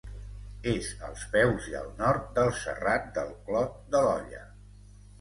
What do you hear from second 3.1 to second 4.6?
del Clot de l'Olla.